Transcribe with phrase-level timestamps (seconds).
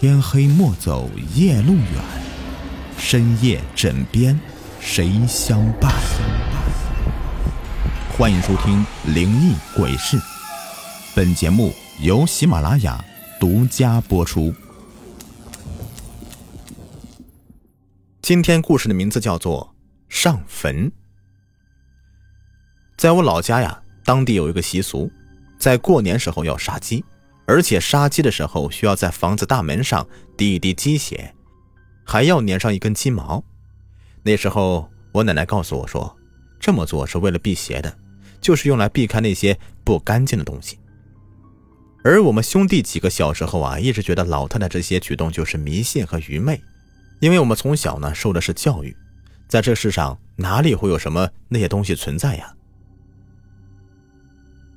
[0.00, 1.84] 天黑莫走夜路远，
[2.96, 4.38] 深夜枕边
[4.78, 5.92] 谁相伴？
[8.16, 10.16] 欢迎收听《灵异鬼事》，
[11.16, 13.04] 本节目由喜马拉雅
[13.40, 14.54] 独家播出。
[18.22, 19.74] 今天故事的名字叫做
[20.16, 20.86] 《上坟》。
[22.96, 25.10] 在我老家呀，当地有一个习俗，
[25.58, 27.04] 在过年时候要杀鸡。
[27.48, 31.34] 而且杀鸡的时候需要在房子大门上滴一滴鸡血，
[32.04, 33.42] 还要粘上一根鸡毛。
[34.22, 36.14] 那时候我奶奶告诉我说，
[36.60, 37.98] 这么做是为了辟邪的，
[38.38, 40.78] 就是用来避开那些不干净的东西。
[42.04, 46.60] 而我们兄弟几个小时候啊，一直觉得老太太这些举动就是迷信和愚昧，
[47.20, 48.94] 因为我们从小呢受的是教育，
[49.48, 52.54] 在这世上哪里会有什么那些东西存在呀？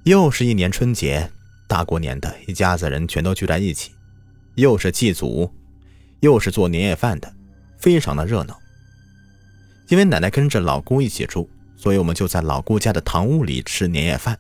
[0.06, 1.30] 又是一年春节。
[1.72, 3.94] 大过年的，一家子人全都聚在一起，
[4.56, 5.50] 又是祭祖，
[6.20, 7.34] 又是做年夜饭的，
[7.78, 8.60] 非常的热闹。
[9.88, 14.38] 因为奶奶跟着老姑一起住，所以我们就在老姑家的堂屋里吃年夜饭。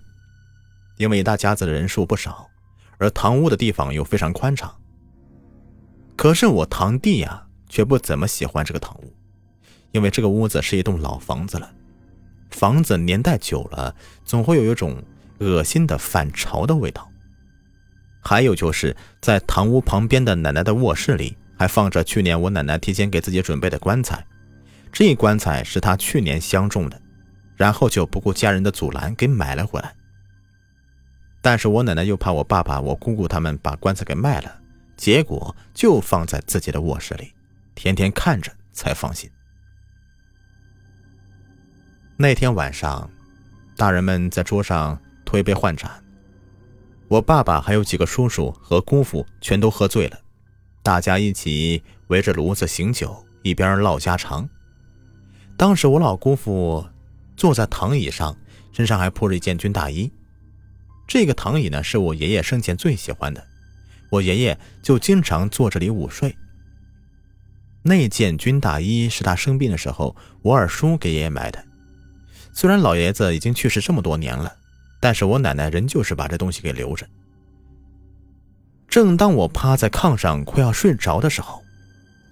[0.98, 2.50] 因为一大家子的人数不少，
[2.98, 4.70] 而堂屋的地方又非常宽敞。
[6.18, 9.16] 可是我堂弟呀，却不怎么喜欢这个堂屋，
[9.94, 11.72] 因为这个屋子是一栋老房子了，
[12.50, 15.02] 房子年代久了，总会有一种
[15.40, 17.08] 恶心的反潮的味道。
[18.22, 24.26] 还有就是在堂屋旁边的奶奶的卧室里，还放着去年我奶奶提前给自己准备的棺材。
[24.92, 27.02] 这棺材是她去年相中的，
[27.56, 29.94] 然后就不顾家人的阻拦给买了回来。
[31.42, 34.60] 但是我奶奶又怕我爸爸、我姑姑他们把棺材给卖了，
[34.96, 37.34] 结果就放在自己的卧室里，
[37.74, 39.30] 天天看着才放心。
[42.18, 43.10] 那天晚上，
[43.76, 45.90] 大人们在桌上推杯换盏。
[47.12, 50.18] 我爸爸还有几个叔叔和姑父全都喝醉了，
[50.82, 54.48] 大家一起围着炉子醒酒，一边唠家常。
[55.58, 56.88] 当时我老姑父
[57.36, 58.38] 坐在躺椅上，
[58.72, 60.10] 身上还铺着一件军大衣。
[61.06, 63.46] 这个躺椅呢，是我爷爷生前最喜欢的，
[64.10, 66.34] 我爷爷就经常坐这里午睡。
[67.84, 71.62] 那件军大衣是他生病的时候我二叔给爷爷买的，
[72.54, 74.60] 虽然老爷子已经去世这么多年了。
[75.02, 77.06] 但是我奶奶仍旧是把这东西给留着。
[78.88, 81.62] 正当我趴在炕上快要睡着的时候，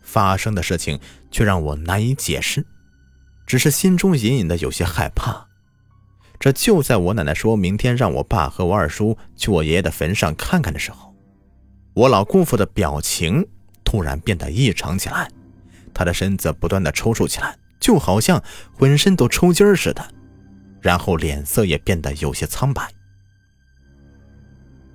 [0.03, 1.00] 发生的事情
[1.31, 2.66] 却让我难以解释，
[3.46, 5.47] 只是心中隐隐的有些害怕。
[6.40, 11.13] 这就在我奶奶说明天让我爸和我二叔去我爷爷的坟上看看的时候，
[11.94, 13.46] 我老姑父的表情
[13.84, 15.30] 突然变得异常起来，
[15.94, 18.41] 他的身子不断的抽搐起来，就好像
[18.74, 20.13] 浑身都抽筋似的。
[20.82, 22.90] 然后脸色也变得有些苍白，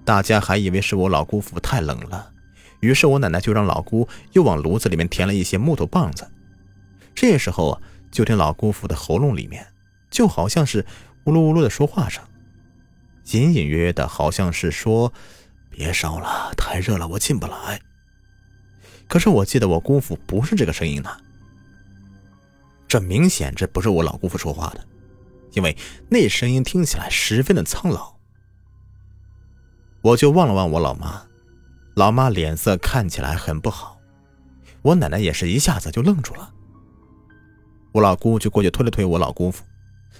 [0.05, 2.33] 大家还以为是我老姑父太冷了，
[2.81, 6.31] 于是我奶奶就让老姑又往炉子里面填了一些木头棒子。
[7.15, 7.81] 这时候啊，
[8.11, 9.67] 就听老姑父的喉咙里面
[10.11, 10.85] 就好像是
[11.25, 12.25] 呜噜呜噜的说话声，
[13.33, 15.13] 隐隐约约的，好像是说
[15.71, 17.81] ：“别烧了，太热了，我进不来。”
[19.07, 21.11] 可是我记得我姑父不是这个声音呢，
[22.89, 24.87] 这明显这不是我老姑父说话的。
[25.55, 25.77] 因为
[26.09, 28.15] 那声音听起来十分的苍老，
[30.03, 31.23] 我就望了望我老妈，
[31.95, 33.99] 老妈脸色看起来很不好，
[34.83, 36.53] 我奶奶也是一下子就愣住了。
[37.93, 39.65] 我老姑就过去推了推我老姑父，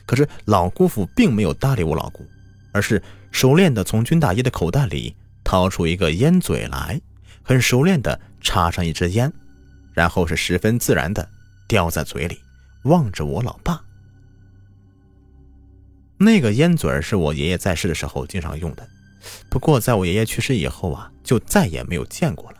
[0.07, 2.25] 可是老姑父并没有搭理我老姑，
[2.73, 3.03] 而是
[3.33, 7.01] 熟练的从军大衣的口袋里掏出一个烟嘴来，
[7.43, 9.33] 很熟练的插上一支烟，
[9.93, 11.29] 然后是十分自然的
[11.67, 12.39] 叼在嘴里，
[12.85, 13.83] 望着我老爸。
[16.25, 18.89] 那个烟嘴是我爷爷在世的时候经常用的，
[19.49, 22.59] 不过在我爷爷去世以后啊，就再也没有见过了。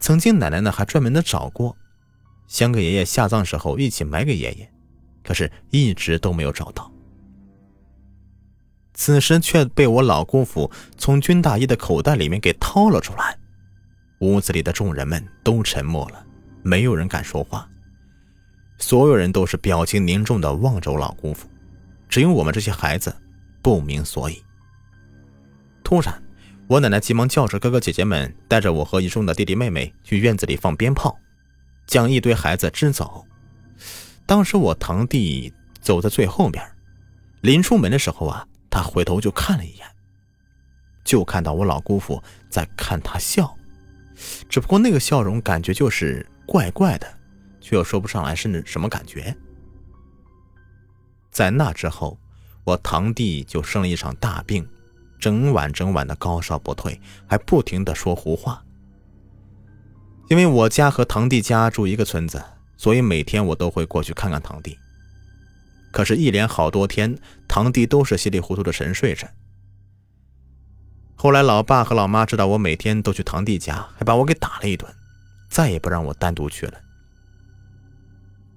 [0.00, 1.76] 曾经奶奶呢还专门的找过，
[2.46, 4.70] 想给爷爷下葬时候一起埋给爷爷，
[5.24, 6.92] 可是一直都没有找到。
[8.94, 13.38] 此时却被我老姑父从军大衣的口袋里面给掏了出来，
[14.20, 16.26] 屋子里的众人们都沉默了，
[16.62, 17.68] 没有人敢说话，
[18.78, 21.48] 所有人都是表情凝重的望着我老姑父。
[22.08, 23.14] 只有我们这些孩子
[23.62, 24.42] 不明所以。
[25.84, 26.22] 突然，
[26.66, 31.18] 我奶奶急忙叫着哥哥姐姐们，带着我和一众的弟弟妹妹去院子里放鞭炮，
[31.86, 33.24] 将一堆孩子支走。
[34.26, 36.62] 当时我堂弟走在最后面，
[37.40, 39.86] 临出门的时候啊，他回头就看了一眼，
[41.04, 43.56] 就看到我老姑父在看他笑，
[44.48, 47.06] 只不过那个笑容感觉就是怪怪的，
[47.62, 49.34] 却又说不上来是什么感觉。
[51.38, 52.18] 在那之后，
[52.64, 54.68] 我堂弟就生了一场大病，
[55.20, 58.60] 整晚整晚的高烧不退，还不停的说胡话。
[60.28, 62.42] 因为我家和堂弟家住一个村子，
[62.76, 64.76] 所以每天我都会过去看看堂弟。
[65.92, 69.28] 可是，一连好多天，堂弟都是稀里糊涂的沉睡着。
[71.14, 74.92] 后来，老爸和老妈知道我每天都去堂弟家，还把我给打了一顿，
[75.48, 76.74] 再也不让我单独去了。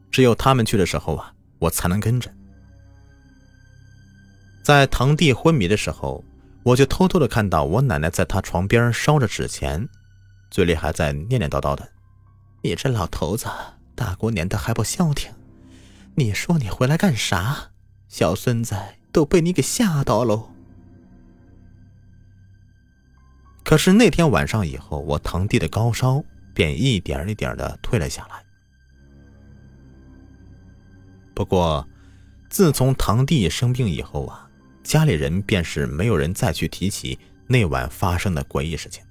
[0.10, 2.34] 只有他们去的时候啊，我才能跟着。
[4.62, 6.24] 在堂弟昏迷的时候，
[6.63, 9.88] 我就偷偷的看到我奶奶在他床边烧着纸钱。
[10.52, 11.90] 嘴里还在念念叨叨的
[12.62, 13.48] ：“你这老头子，
[13.96, 15.31] 大过年的还不消停！
[16.16, 17.72] 你说你回来干啥？
[18.10, 18.75] 小孙子
[19.12, 20.50] 都被你给吓到喽。”
[23.63, 26.22] 可是那天晚上以后，我堂弟的高烧
[26.54, 28.44] 便一点一点的退了下来。
[31.34, 31.88] 不过，
[32.50, 34.50] 自从堂弟生病以后啊，
[34.83, 37.18] 家里人便是没有人再去提起
[37.48, 39.04] 那晚发生的诡异事情。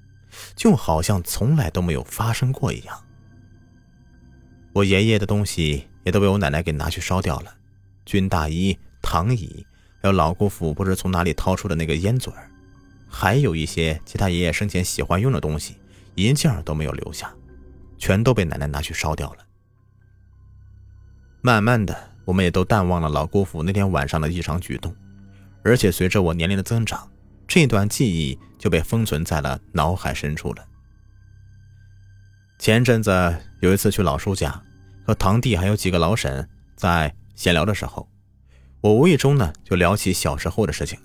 [0.55, 3.05] 就好像从来都没有发生过一样。
[4.73, 7.53] 我爷爷的东西也都被我奶奶给拿去烧掉了，
[8.07, 9.67] 军大衣、躺椅，
[10.01, 12.33] 还有老姑父不知从哪里掏出的那个烟嘴
[13.09, 15.77] 还有一些其他爷爷生前喜欢用的东西，
[16.15, 17.35] 一件都没有留下，
[17.99, 19.39] 全都被奶奶拿去烧掉了。
[21.43, 24.95] 慢慢的，我们也都淡忘了老姑父那天晚上的异常举动，
[25.63, 27.09] 而且随着我年龄的增长。
[27.47, 30.65] 这段记忆就被封存在了脑海深处了。
[32.61, 34.63] 前阵子有一次去老叔家，
[35.05, 38.09] 和堂弟还有几个老婶在闲聊的时候，
[38.81, 40.97] 我无意中呢就聊起小时候的事情。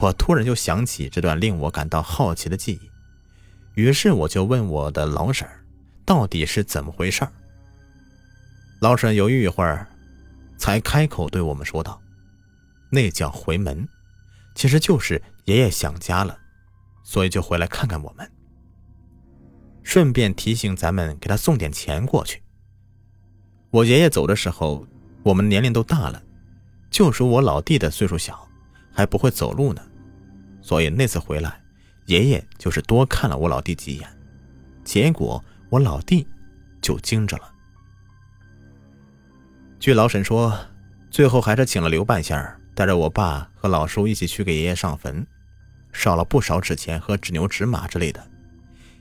[0.00, 5.48] 我突然就想起这段令我感到好奇的记忆，于是我就问我的老婶
[6.04, 7.26] 到底是怎么回事
[8.80, 9.86] 老婶犹豫一会儿，
[10.58, 12.00] 才开口对我们说道
[12.96, 13.86] ：“那叫回门。”
[14.56, 16.38] 其实就是爷爷想家了，
[17.04, 18.26] 所以就回来看看我们，
[19.82, 22.42] 顺便提醒咱们给他送点钱过去。
[23.70, 24.86] 我爷爷走的时候，
[25.22, 26.22] 我们年龄都大了，
[26.90, 28.48] 就属我老弟的岁数小，
[28.90, 29.82] 还不会走路呢，
[30.62, 31.60] 所以那次回来，
[32.06, 34.08] 爷爷就是多看了我老弟几眼，
[34.84, 36.26] 结果我老弟
[36.80, 37.52] 就惊着了。
[39.78, 40.58] 据老沈说，
[41.10, 42.58] 最后还是请了刘半仙儿。
[42.76, 45.26] 带着我爸和老叔一起去给爷爷上坟，
[45.94, 48.22] 烧了不少纸钱和纸牛纸马之类的。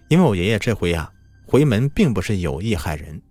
[0.08, 1.12] 因为我爷爷这回呀
[1.46, 3.22] 回门并不是有意害人，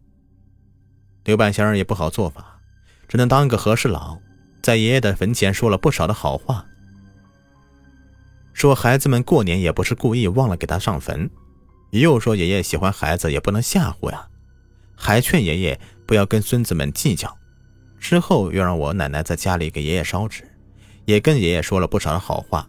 [1.25, 2.61] 刘半仙儿也不好做法，
[3.09, 4.19] 只能当个和事佬，
[4.63, 6.67] 在爷爷的坟前说了不少的好话，
[8.53, 11.31] 说孩子们过年也不是故意忘了给他上坟，
[11.91, 14.29] 又说爷爷喜欢孩子也不能吓唬呀，
[14.95, 17.35] 还劝爷爷不要跟孙子们计较。
[18.05, 20.47] 之后又让我奶奶在家里给爷爷烧纸，
[21.07, 22.69] 也跟爷爷说了不少的好话，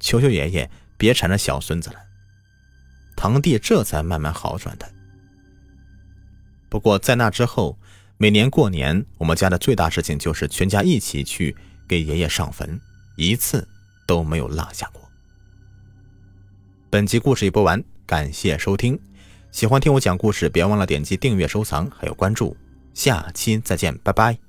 [0.00, 0.68] 求求爷爷
[0.98, 1.96] 别缠着小孙子了。
[3.14, 4.92] 堂弟这才慢慢好转的。
[6.68, 7.78] 不过在那之后，
[8.18, 11.56] 每年过年，我们家的最大事情就是全家一起去
[11.86, 12.80] 给爷爷上坟，
[13.16, 13.68] 一次
[14.08, 15.00] 都没有落下过。
[16.90, 18.98] 本集故事已播完，感谢收听。
[19.52, 22.56] 喜欢听我讲故事，别忘了点击订阅、收藏还有关注。
[22.92, 24.43] 下期再见，拜拜。